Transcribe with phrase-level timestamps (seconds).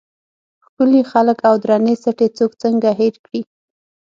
[0.65, 3.41] ښکلي خلک او درنې سټې څوک څنګه هېر کړي.